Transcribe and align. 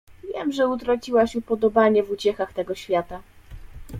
—Wiem, 0.23 0.51
że 0.51 0.67
utraciłaś 0.67 1.35
upodobanie 1.35 2.03
w 2.03 2.11
uciechach 2.11 2.53
tego 2.53 2.75
świata. 2.75 3.21